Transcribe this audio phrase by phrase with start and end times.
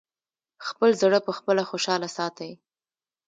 [0.67, 2.51] خپل زړه پخپله خوشاله ساتی!